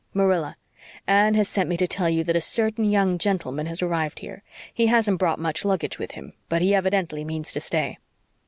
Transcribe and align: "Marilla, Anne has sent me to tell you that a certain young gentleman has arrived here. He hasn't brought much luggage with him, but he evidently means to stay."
"Marilla, 0.15 0.57
Anne 1.05 1.35
has 1.35 1.47
sent 1.47 1.69
me 1.69 1.77
to 1.77 1.85
tell 1.85 2.09
you 2.09 2.23
that 2.23 2.35
a 2.35 2.41
certain 2.41 2.85
young 2.85 3.19
gentleman 3.19 3.67
has 3.67 3.83
arrived 3.83 4.17
here. 4.17 4.41
He 4.73 4.87
hasn't 4.87 5.19
brought 5.19 5.37
much 5.37 5.63
luggage 5.63 5.99
with 5.99 6.13
him, 6.13 6.33
but 6.49 6.63
he 6.63 6.73
evidently 6.73 7.23
means 7.23 7.53
to 7.53 7.61
stay." 7.61 7.99